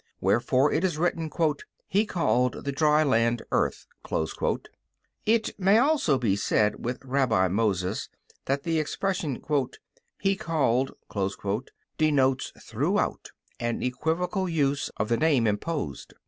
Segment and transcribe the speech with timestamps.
[0.19, 1.29] Wherefore it is written:
[1.87, 3.85] "He called the dry land, Earth."
[5.27, 8.09] It may also be said with Rabbi Moses,
[8.45, 9.39] that the expression,
[10.19, 10.93] "He called,"
[11.99, 13.29] denotes throughout
[13.59, 16.15] an equivocal use of the name imposed.